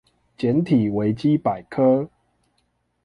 [0.35, 2.09] 檢體維基百科